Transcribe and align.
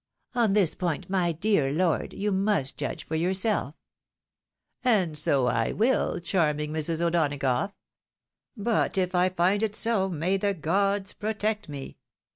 On 0.33 0.53
this 0.53 0.73
point, 0.73 1.11
my 1.11 1.31
dear 1.31 1.71
lord, 1.71 2.11
you 2.11 2.31
must 2.31 2.75
judge 2.75 3.05
for 3.05 3.15
yourseK."" 3.15 3.75
And 4.83 5.15
so 5.15 5.45
I 5.45 5.73
wiU, 5.73 6.23
charming 6.23 6.73
Mrs. 6.73 7.03
O'Donagough. 7.03 7.73
But 8.57 8.97
if 8.97 9.13
I 9.13 9.29
find 9.29 9.61
it 9.61 9.75
so, 9.75 10.09
may 10.09 10.37
the 10.37 10.55
gods 10.55 11.13
protect 11.13 11.69
me 11.69 11.99